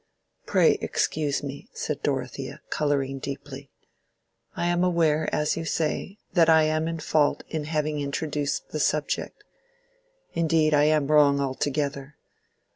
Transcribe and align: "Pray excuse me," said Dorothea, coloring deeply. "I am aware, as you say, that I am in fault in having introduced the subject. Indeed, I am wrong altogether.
"Pray 0.47 0.79
excuse 0.81 1.43
me," 1.43 1.69
said 1.73 2.01
Dorothea, 2.01 2.61
coloring 2.71 3.19
deeply. 3.19 3.69
"I 4.55 4.65
am 4.65 4.83
aware, 4.83 5.29
as 5.31 5.55
you 5.55 5.63
say, 5.63 6.17
that 6.33 6.49
I 6.49 6.63
am 6.63 6.87
in 6.87 6.97
fault 6.99 7.43
in 7.49 7.65
having 7.65 7.99
introduced 7.99 8.69
the 8.69 8.79
subject. 8.79 9.43
Indeed, 10.33 10.73
I 10.73 10.85
am 10.85 11.11
wrong 11.11 11.39
altogether. 11.39 12.15